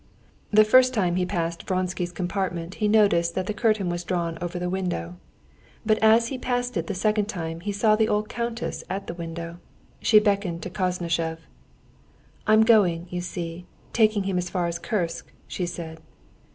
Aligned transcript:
The 0.49 0.63
first 0.65 0.95
time 0.95 1.15
he 1.15 1.27
passed 1.27 1.67
Vronsky's 1.67 2.11
compartment 2.11 2.73
he 2.81 2.87
noticed 2.87 3.35
that 3.35 3.45
the 3.45 3.53
curtain 3.53 3.87
was 3.87 4.03
drawn 4.03 4.35
over 4.41 4.57
the 4.57 4.67
window; 4.67 5.17
but 5.85 5.99
as 5.99 6.29
he 6.29 6.39
passed 6.39 6.75
it 6.75 6.87
the 6.87 6.95
second 6.95 7.25
time 7.27 7.59
he 7.59 7.71
saw 7.71 7.95
the 7.95 8.09
old 8.09 8.27
countess 8.27 8.83
at 8.89 9.05
the 9.05 9.13
window. 9.13 9.59
She 10.01 10.17
beckoned 10.17 10.63
to 10.63 10.71
Koznishev. 10.71 11.37
"I'm 12.47 12.63
going, 12.63 13.09
you 13.11 13.21
see, 13.21 13.67
taking 13.93 14.23
him 14.23 14.39
as 14.39 14.49
far 14.49 14.65
as 14.65 14.79
Kursk," 14.79 15.31
she 15.47 15.67
said. 15.67 15.99